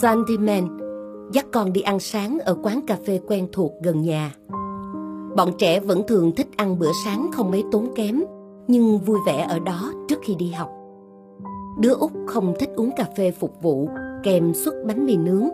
[0.00, 0.78] Sandyman
[1.32, 4.34] dắt con đi ăn sáng ở quán cà phê quen thuộc gần nhà.
[5.36, 8.24] Bọn trẻ vẫn thường thích ăn bữa sáng không mấy tốn kém,
[8.68, 10.70] nhưng vui vẻ ở đó trước khi đi học.
[11.80, 13.88] Đứa út không thích uống cà phê phục vụ
[14.22, 15.48] kèm suất bánh mì nướng,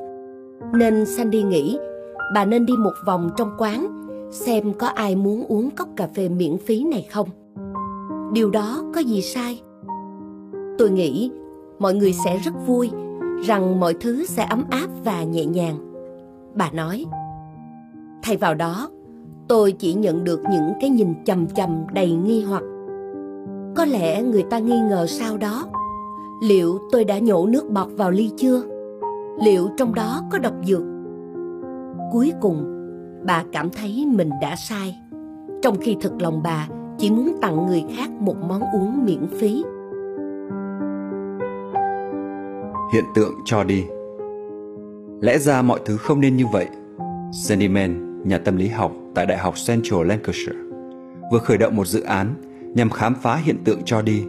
[0.72, 1.78] nên Sandy nghĩ
[2.34, 6.28] bà nên đi một vòng trong quán xem có ai muốn uống cốc cà phê
[6.28, 7.28] miễn phí này không.
[8.32, 9.62] Điều đó có gì sai?
[10.78, 11.30] Tôi nghĩ
[11.78, 12.90] mọi người sẽ rất vui
[13.42, 15.78] rằng mọi thứ sẽ ấm áp và nhẹ nhàng.
[16.54, 17.04] Bà nói.
[18.22, 18.88] Thay vào đó,
[19.48, 22.62] tôi chỉ nhận được những cái nhìn chầm chầm đầy nghi hoặc.
[23.76, 25.66] Có lẽ người ta nghi ngờ sau đó,
[26.42, 28.62] liệu tôi đã nhổ nước bọt vào ly chưa?
[29.42, 30.82] Liệu trong đó có độc dược?
[32.12, 32.64] Cuối cùng,
[33.26, 34.98] bà cảm thấy mình đã sai,
[35.62, 39.64] trong khi thực lòng bà chỉ muốn tặng người khác một món uống miễn phí.
[42.92, 43.84] Hiện tượng cho đi
[45.20, 46.66] Lẽ ra mọi thứ không nên như vậy.
[47.32, 50.58] Sandyman, nhà tâm lý học tại Đại học Central Lancashire,
[51.32, 52.34] vừa khởi động một dự án
[52.74, 54.24] nhằm khám phá hiện tượng cho đi,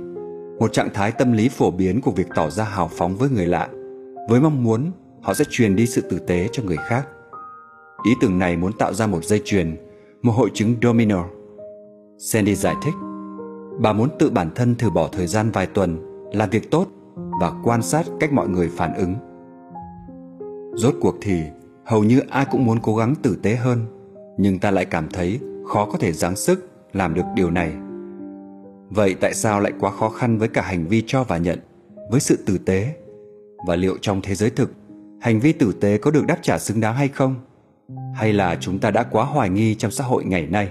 [0.60, 3.46] một trạng thái tâm lý phổ biến của việc tỏ ra hào phóng với người
[3.46, 3.68] lạ,
[4.30, 7.08] với mong muốn họ sẽ truyền đi sự tử tế cho người khác.
[8.04, 9.78] Ý tưởng này muốn tạo ra một dây chuyền,
[10.22, 11.26] một hội chứng domino.
[12.18, 12.94] Sandy giải thích,
[13.80, 16.00] bà muốn tự bản thân thử bỏ thời gian vài tuần
[16.34, 16.88] làm việc tốt
[17.42, 19.16] và quan sát cách mọi người phản ứng.
[20.76, 21.44] Rốt cuộc thì
[21.86, 23.86] hầu như ai cũng muốn cố gắng tử tế hơn,
[24.38, 27.74] nhưng ta lại cảm thấy khó có thể giáng sức làm được điều này.
[28.90, 31.60] Vậy tại sao lại quá khó khăn với cả hành vi cho và nhận,
[32.12, 32.96] với sự tử tế?
[33.68, 34.72] Và liệu trong thế giới thực,
[35.22, 37.36] hành vi tử tế có được đáp trả xứng đáng hay không?
[38.16, 40.70] Hay là chúng ta đã quá hoài nghi trong xã hội ngày nay?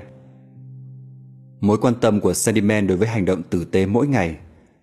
[1.60, 4.36] Mối quan tâm của sentiment đối với hành động tử tế mỗi ngày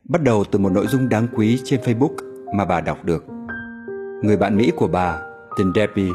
[0.09, 2.15] bắt đầu từ một nội dung đáng quý trên Facebook
[2.55, 3.25] mà bà đọc được.
[4.23, 5.21] Người bạn Mỹ của bà,
[5.57, 6.11] tên Debbie,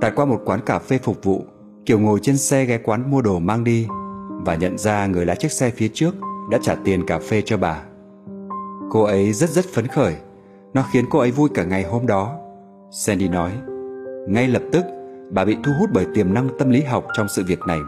[0.00, 1.44] tại qua một quán cà phê phục vụ,
[1.86, 3.86] kiểu ngồi trên xe ghé quán mua đồ mang đi
[4.28, 6.14] và nhận ra người lái chiếc xe phía trước
[6.50, 7.82] đã trả tiền cà phê cho bà.
[8.90, 10.16] Cô ấy rất rất phấn khởi,
[10.74, 12.36] nó khiến cô ấy vui cả ngày hôm đó.
[12.90, 13.52] Sandy nói,
[14.28, 14.84] ngay lập tức
[15.30, 17.80] bà bị thu hút bởi tiềm năng tâm lý học trong sự việc này.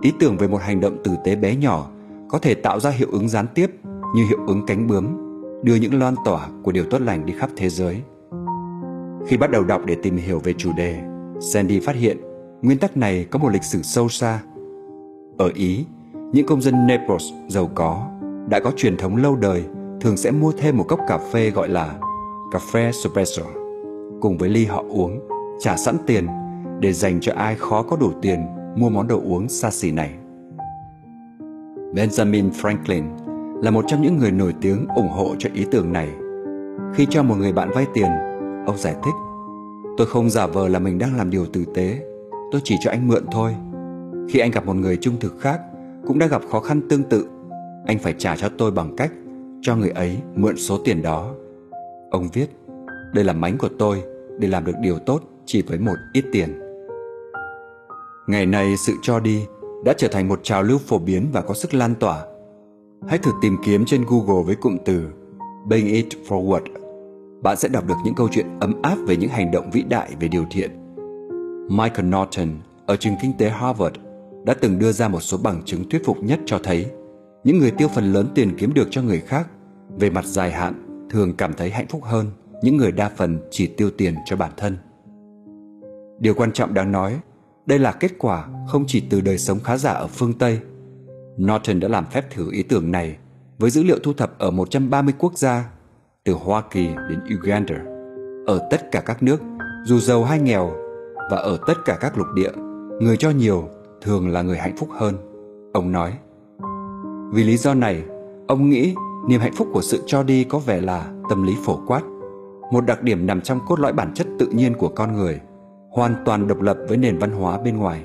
[0.00, 1.90] Ý tưởng về một hành động tử tế bé nhỏ
[2.28, 3.70] có thể tạo ra hiệu ứng gián tiếp
[4.14, 5.06] như hiệu ứng cánh bướm,
[5.62, 8.02] đưa những loan tỏa của điều tốt lành đi khắp thế giới.
[9.26, 11.02] Khi bắt đầu đọc để tìm hiểu về chủ đề,
[11.40, 12.16] Sandy phát hiện
[12.62, 14.40] nguyên tắc này có một lịch sử sâu xa.
[15.38, 15.84] Ở Ý,
[16.32, 18.08] những công dân Naples giàu có
[18.48, 19.64] đã có truyền thống lâu đời
[20.00, 21.98] thường sẽ mua thêm một cốc cà phê gọi là
[22.52, 23.42] cà phê espresso
[24.20, 25.20] cùng với ly họ uống,
[25.60, 26.26] trả sẵn tiền
[26.80, 28.40] để dành cho ai khó có đủ tiền
[28.76, 30.10] mua món đồ uống xa xỉ này.
[31.94, 33.02] Benjamin Franklin
[33.62, 36.08] là một trong những người nổi tiếng ủng hộ cho ý tưởng này.
[36.94, 38.10] Khi cho một người bạn vay tiền,
[38.66, 39.14] ông giải thích
[39.96, 41.98] Tôi không giả vờ là mình đang làm điều tử tế,
[42.52, 43.54] tôi chỉ cho anh mượn thôi.
[44.28, 45.60] Khi anh gặp một người trung thực khác
[46.06, 47.26] cũng đã gặp khó khăn tương tự,
[47.86, 49.12] anh phải trả cho tôi bằng cách
[49.62, 51.34] cho người ấy mượn số tiền đó.
[52.10, 52.46] Ông viết,
[53.12, 54.02] đây là mánh của tôi
[54.38, 56.60] để làm được điều tốt chỉ với một ít tiền.
[58.26, 59.46] Ngày nay sự cho đi
[59.84, 62.24] đã trở thành một trào lưu phổ biến và có sức lan tỏa.
[63.08, 65.08] Hãy thử tìm kiếm trên Google với cụm từ
[65.66, 66.64] Bring It Forward.
[67.42, 70.12] Bạn sẽ đọc được những câu chuyện ấm áp về những hành động vĩ đại
[70.20, 70.70] về điều thiện.
[71.68, 72.48] Michael Norton
[72.86, 73.96] ở trường kinh tế Harvard
[74.44, 76.86] đã từng đưa ra một số bằng chứng thuyết phục nhất cho thấy
[77.44, 79.48] những người tiêu phần lớn tiền kiếm được cho người khác
[79.98, 82.26] về mặt dài hạn thường cảm thấy hạnh phúc hơn
[82.62, 84.76] những người đa phần chỉ tiêu tiền cho bản thân.
[86.18, 87.20] Điều quan trọng đáng nói,
[87.66, 90.60] đây là kết quả không chỉ từ đời sống khá giả ở phương Tây.
[91.40, 93.16] Norton đã làm phép thử ý tưởng này
[93.58, 95.70] với dữ liệu thu thập ở 130 quốc gia,
[96.24, 97.74] từ Hoa Kỳ đến Uganda,
[98.46, 99.40] ở tất cả các nước,
[99.84, 100.72] dù giàu hay nghèo,
[101.30, 102.50] và ở tất cả các lục địa,
[103.00, 103.68] người cho nhiều
[104.02, 105.14] thường là người hạnh phúc hơn.
[105.72, 106.12] Ông nói,
[107.32, 108.02] vì lý do này,
[108.48, 108.94] ông nghĩ
[109.28, 112.02] niềm hạnh phúc của sự cho đi có vẻ là tâm lý phổ quát,
[112.72, 115.40] một đặc điểm nằm trong cốt lõi bản chất tự nhiên của con người–
[115.92, 118.04] hoàn toàn độc lập với nền văn hóa bên ngoài.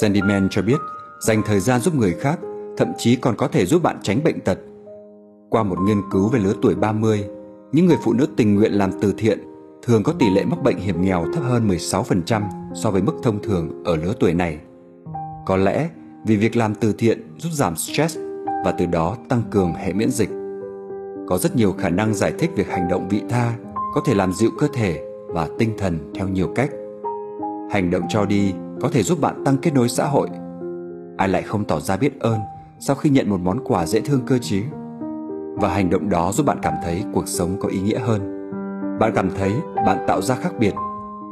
[0.00, 0.78] Sandyman cho biết
[1.20, 2.38] dành thời gian giúp người khác
[2.76, 4.58] thậm chí còn có thể giúp bạn tránh bệnh tật.
[5.50, 7.24] Qua một nghiên cứu về lứa tuổi 30,
[7.72, 9.38] những người phụ nữ tình nguyện làm từ thiện
[9.82, 12.42] thường có tỷ lệ mắc bệnh hiểm nghèo thấp hơn 16%
[12.74, 14.58] so với mức thông thường ở lứa tuổi này.
[15.46, 15.88] Có lẽ
[16.26, 18.18] vì việc làm từ thiện giúp giảm stress
[18.64, 20.30] và từ đó tăng cường hệ miễn dịch.
[21.28, 23.52] Có rất nhiều khả năng giải thích việc hành động vị tha
[23.94, 26.70] có thể làm dịu cơ thể và tinh thần theo nhiều cách.
[27.70, 30.28] Hành động cho đi có thể giúp bạn tăng kết nối xã hội.
[31.20, 32.38] Ai lại không tỏ ra biết ơn
[32.78, 34.60] sau khi nhận một món quà dễ thương cơ chứ?
[35.54, 38.20] Và hành động đó giúp bạn cảm thấy cuộc sống có ý nghĩa hơn.
[39.00, 39.52] bạn cảm thấy
[39.86, 40.74] bạn tạo ra khác biệt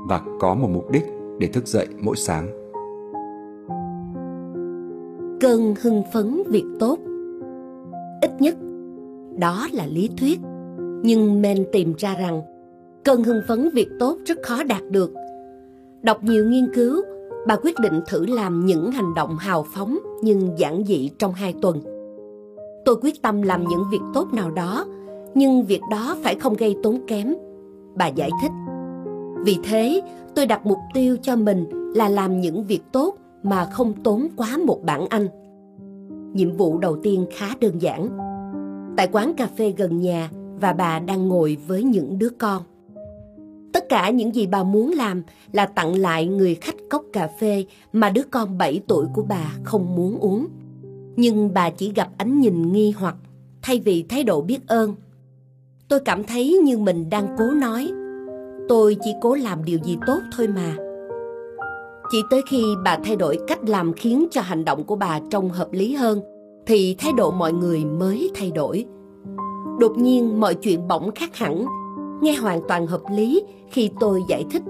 [0.08, 1.04] và có một mục đích
[1.38, 2.48] để thức dậy mỗi sáng
[5.40, 6.98] cơn hưng phấn việc tốt
[8.20, 8.54] ít nhất,
[9.38, 10.38] đó là lý thuyết
[11.02, 12.42] nhưng men tìm ra rằng,
[13.04, 15.10] cơn hưng phấn việc tốt rất khó đạt được
[16.02, 17.02] đọc nhiều nghiên cứu
[17.48, 21.54] bà quyết định thử làm những hành động hào phóng nhưng giản dị trong hai
[21.62, 21.98] tuần
[22.88, 24.86] tôi quyết tâm làm những việc tốt nào đó,
[25.34, 27.34] nhưng việc đó phải không gây tốn kém
[27.94, 28.52] bà giải thích,
[29.44, 30.00] vì thế,
[30.34, 34.58] tôi đặt mục tiêu cho mình là làm những việc tốt mà không tốn quá
[34.66, 35.28] một bảng Anh.
[36.34, 38.08] Nhiệm vụ đầu tiên khá đơn giản.
[38.96, 40.30] Tại quán cà phê gần nhà
[40.60, 42.62] và bà đang ngồi với những đứa con.
[43.72, 45.22] Tất cả những gì bà muốn làm
[45.52, 49.52] là tặng lại người khách cốc cà phê mà đứa con 7 tuổi của bà
[49.64, 50.46] không muốn uống.
[51.16, 53.16] Nhưng bà chỉ gặp ánh nhìn nghi hoặc,
[53.62, 54.94] thay vì thái độ biết ơn.
[55.88, 57.90] Tôi cảm thấy như mình đang cố nói
[58.68, 60.76] tôi chỉ cố làm điều gì tốt thôi mà
[62.10, 65.48] chỉ tới khi bà thay đổi cách làm khiến cho hành động của bà trông
[65.48, 66.20] hợp lý hơn,
[66.66, 68.86] thì thái độ mọi người mới thay đổi
[69.80, 71.66] đột nhiên mọi chuyện bỗng khác hẳn
[72.20, 74.62] nghe hoàn toàn hợp lý khi tôi giải thích.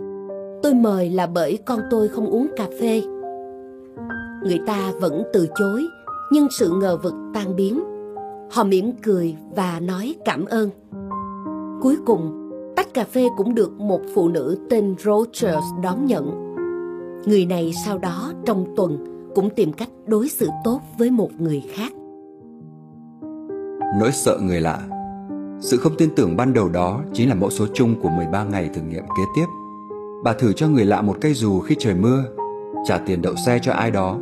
[0.62, 3.02] Tôi mời là bởi con tôi không uống cà phê.
[4.44, 5.86] Người ta vẫn từ chối,
[6.32, 7.80] nhưng sự ngờ vực tan biến.
[8.50, 10.70] Họ mỉm cười và nói cảm ơn.
[11.82, 12.48] Cuối cùng,
[12.78, 16.54] Tách cà phê cũng được một phụ nữ tên Rogers đón nhận.
[17.26, 18.98] Người này sau đó trong tuần
[19.34, 21.92] cũng tìm cách đối xử tốt với một người khác.
[24.00, 24.97] Nỗi sợ người lạ.
[25.60, 28.70] Sự không tin tưởng ban đầu đó chính là mẫu số chung của 13 ngày
[28.75, 29.46] thử nghiệm kế tiếp.
[30.25, 32.25] Bà thử cho người lạ một cây dù khi trời mưa,
[32.87, 34.19] trả tiền đậu xe cho ai đó,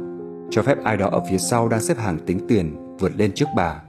[0.50, 3.46] cho phép ai đó ở phía sau đang xếp hàng tính tiền vượt lên trước
[3.56, 3.82] bà.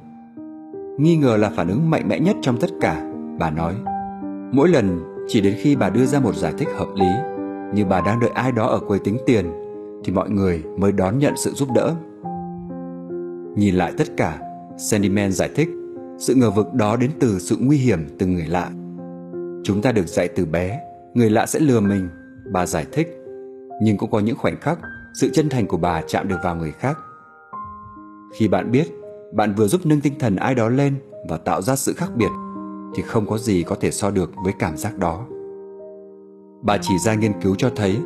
[0.98, 3.76] Nghi ngờ là phản ứng mạnh mẽ nhất trong tất cả, bà nói–
[4.52, 7.08] Mỗi lần chỉ đến khi bà đưa ra một giải thích hợp lý
[7.74, 9.46] Như bà đang đợi ai đó ở quầy tính tiền
[10.04, 11.96] Thì mọi người mới đón nhận sự giúp đỡ
[13.56, 14.40] Nhìn lại tất cả
[14.78, 15.70] Sandyman giải thích
[16.18, 18.70] sự ngờ vực đó đến từ sự nguy hiểm từ người lạ.
[19.64, 20.80] Chúng ta được dạy từ bé,
[21.14, 22.10] Người lạ sẽ lừa mình,
[22.52, 23.08] Bà giải thích.
[23.82, 24.80] Nhưng cũng có những khoảnh khắc,
[25.14, 26.98] Sự chân thành của bà chạm được vào người khác.
[28.36, 28.88] Khi bạn biết,
[29.34, 30.96] Bạn vừa giúp nâng tinh thần ai đó lên
[31.30, 32.32] Và tạo ra sự khác biệt,
[32.96, 35.26] thì không có gì có thể so được với cảm giác đó.
[36.62, 37.98] Bà chỉ ra nghiên cứu cho thấy,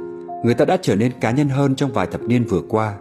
[0.44, 2.98] người ta đã trở nên cá nhân hơn trong vài thập niên vừa qua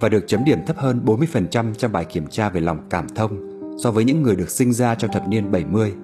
[0.00, 3.51] và được chấm điểm thấp hơn 40% trong bài kiểm tra về lòng cảm thông
[3.82, 5.94] so với những người được sinh ra trong thập niên 70.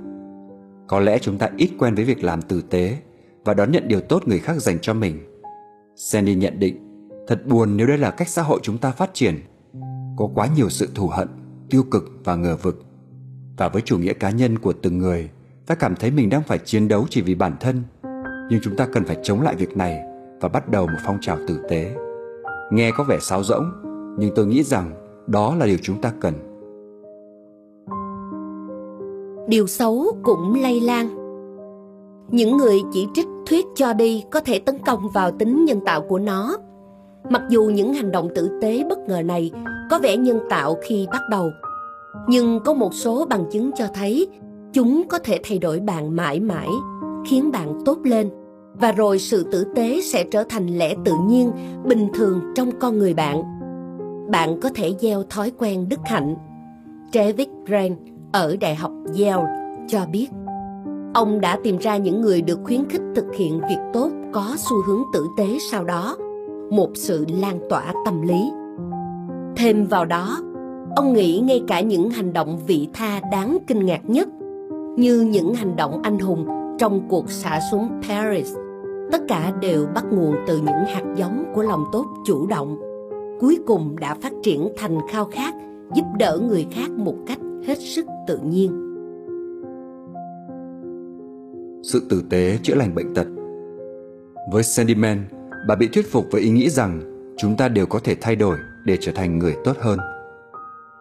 [0.86, 2.98] Có lẽ chúng ta ít quen với việc làm tử tế
[3.44, 5.18] và đón nhận điều tốt người khác dành cho mình.
[5.96, 9.34] Sandy nhận định, thật buồn nếu đây là cách xã hội chúng ta phát triển.
[10.16, 11.28] Có quá nhiều sự thù hận,
[11.70, 12.84] tiêu cực và ngờ vực
[13.56, 15.30] và với chủ nghĩa cá nhân của từng người
[15.66, 17.82] ta cảm thấy mình đang phải chiến đấu chỉ vì bản thân
[18.50, 20.00] nhưng chúng ta cần phải chống lại việc này
[20.40, 21.94] và bắt đầu một phong trào tử tế
[22.72, 23.70] nghe có vẻ sáo rỗng
[24.18, 24.92] nhưng tôi nghĩ rằng
[25.26, 26.57] đó là điều chúng ta cần
[29.48, 31.08] điều xấu cũng lây lan.
[32.30, 36.00] Những người chỉ trích, thuyết cho đi có thể tấn công vào tính nhân tạo
[36.00, 36.56] của nó.
[37.30, 39.50] Mặc dù những hành động tử tế bất ngờ này
[39.90, 41.50] có vẻ nhân tạo khi bắt đầu,
[42.28, 44.28] nhưng có một số bằng chứng cho thấy
[44.72, 46.68] chúng có thể thay đổi bạn mãi mãi,
[47.26, 48.30] khiến bạn tốt lên,
[48.80, 51.50] và rồi sự tử tế sẽ trở thành lẽ tự nhiên,
[51.84, 53.42] bình thường trong con người bạn.
[54.30, 56.34] Bạn có thể gieo thói quen đức hạnh.
[57.14, 57.98] David Grant
[58.32, 59.46] ở Đại học Yale
[59.88, 60.28] cho biết,
[61.14, 64.82] ông đã tìm ra những người được khuyến khích thực hiện việc tốt có xu
[64.86, 66.16] hướng tử tế sau đó,
[66.70, 68.50] một sự lan tỏa tâm lý.
[69.56, 70.38] Thêm vào đó,
[70.96, 74.28] Ông nghĩ ngay cả những hành động vị tha đáng kinh ngạc nhất,
[74.96, 76.46] như những hành động anh hùng
[76.78, 78.54] trong cuộc xả súng Paris,
[79.12, 82.78] tất cả đều bắt nguồn từ những hạt giống của lòng tốt chủ động,
[83.40, 85.54] cuối cùng đã phát triển thành khao khát,
[85.94, 88.70] giúp đỡ người khác một cách hết sức tự nhiên
[91.82, 93.26] sự tử tế chữa lành bệnh tật
[94.52, 95.24] với Sandyman
[95.68, 97.00] bà bị thuyết phục với ý nghĩ rằng
[97.36, 99.98] chúng ta đều có thể thay đổi để trở thành người tốt hơn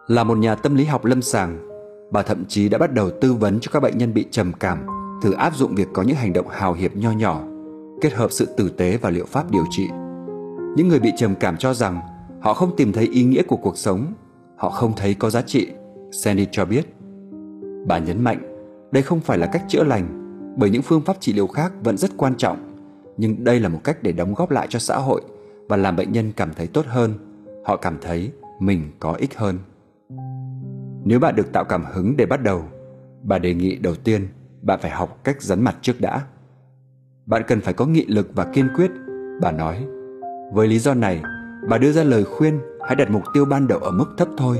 [0.06, 1.68] là một nhà tâm lý học lâm sàng,
[2.12, 4.86] bà thậm chí đã bắt đầu tư vấn cho các bệnh nhân bị trầm cảm
[5.22, 7.44] thử áp dụng việc có những hành động hào hiệp nho nhỏ,
[8.00, 9.88] kết hợp sự tử tế và liệu pháp điều trị.
[10.76, 12.00] Những người bị trầm cảm cho rằng
[12.40, 14.12] họ không tìm thấy ý nghĩa của cuộc sống,
[14.56, 15.68] họ không thấy có giá trị,
[16.12, 16.97] Sandy cho biết.
[17.86, 18.38] Bà nhấn mạnh,
[18.92, 20.24] đây không phải là cách chữa lành,
[20.56, 22.56] bởi những phương pháp trị liệu khác vẫn rất quan trọng,
[23.16, 25.22] nhưng đây là một cách để đóng góp lại cho xã hội
[25.68, 27.14] và làm bệnh nhân cảm thấy tốt hơn,
[27.64, 29.58] họ cảm thấy mình có ích hơn.
[31.04, 32.62] Nếu bạn được tạo cảm hứng để bắt đầu,
[33.22, 34.28] bà đề nghị đầu tiên
[34.62, 36.22] bạn phải học cách rắn mặt trước đã.
[37.26, 38.90] Bạn cần phải có nghị lực và kiên quyết,
[39.40, 39.86] bà nói.
[40.52, 41.22] Với lý do này,
[41.68, 44.56] bà đưa ra lời khuyên hãy đặt mục tiêu ban đầu ở mức thấp thôi.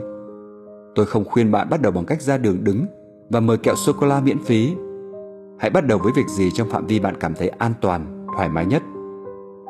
[0.94, 2.86] Tôi không khuyên bạn bắt đầu bằng cách ra đường đứng
[3.30, 4.74] và mời kẹo sô-cô-la miễn phí.
[5.58, 8.48] Hãy bắt đầu với việc gì trong phạm vi bạn cảm thấy an toàn, thoải
[8.48, 8.82] mái nhất.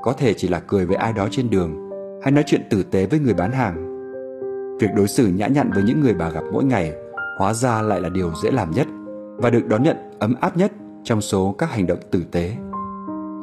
[0.03, 1.91] Có thể chỉ là cười với ai đó trên đường
[2.23, 3.85] hay nói chuyện tử tế với người bán hàng.
[4.81, 6.93] Việc đối xử nhã nhặn với những người bà gặp mỗi ngày
[7.39, 8.87] hóa ra lại là điều dễ làm nhất
[9.37, 10.73] và được đón nhận ấm áp nhất
[11.05, 12.57] trong số các hành động tử tế.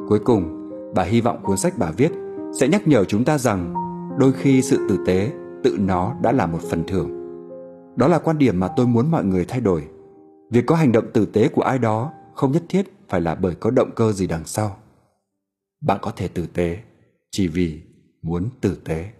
[0.08, 2.12] Cuối cùng, bà hy vọng cuốn sách bà viết
[2.60, 3.74] sẽ nhắc nhở chúng ta rằng
[4.18, 5.30] đôi khi sự tử tế
[5.64, 7.10] tự nó đã là một phần thưởng.
[7.96, 9.82] Đó là quan điểm mà tôi muốn mọi người thay đổi.
[10.50, 13.54] Việc có hành động tử tế của ai đó không nhất thiết phải là bởi
[13.54, 14.76] có động cơ gì đằng sau.
[15.80, 16.82] Bạn có thể tử tế
[17.30, 17.82] chỉ vì
[18.22, 19.10] muốn tử tế.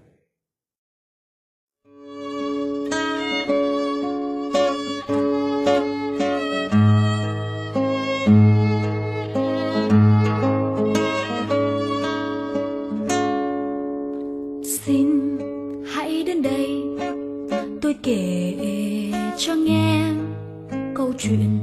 [21.18, 21.58] Chuyện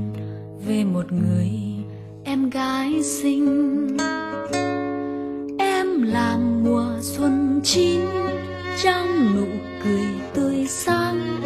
[0.68, 1.50] về một người
[2.24, 3.98] em gái xinh.
[5.60, 8.00] Em là mùa xuân chín,
[8.84, 9.48] trong nụ
[9.84, 11.42] cười tươi sáng.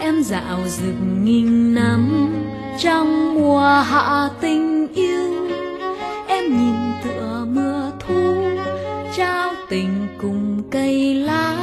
[0.00, 2.32] Em dạo rực nghìn năm
[2.78, 5.48] trong mùa hạ tình yêu.
[6.28, 6.74] Em nhìn
[7.04, 8.34] tựa mưa thu,
[9.16, 11.56] trao tình cùng cây lá.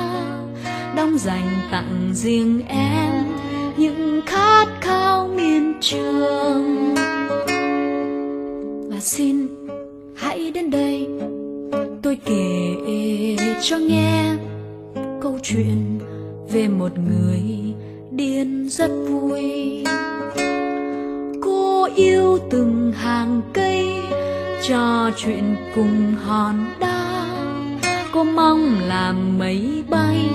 [0.95, 3.30] Đong dành tặng riêng em
[3.77, 6.95] những khát khao miền trường.
[8.89, 9.47] Và xin
[10.15, 11.07] hãy đến đây,
[12.01, 12.75] tôi kể
[13.61, 14.35] cho nghe
[15.21, 15.99] câu chuyện
[16.51, 17.41] về một người
[18.11, 19.83] điên rất vui.
[21.41, 23.87] Cô yêu từng hàng cây
[24.69, 27.27] trò chuyện cùng hòn đá.
[28.11, 30.29] Cô mong làm mấy bay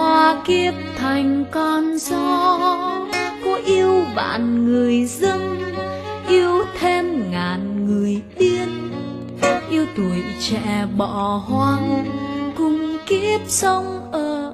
[0.00, 2.58] qua kiếp thành con gió
[3.44, 5.60] cô yêu vạn người dân
[6.28, 8.68] yêu thêm ngàn người điên
[9.70, 12.04] yêu tuổi trẻ bỏ hoang,
[12.58, 14.52] cùng kiếp sống ở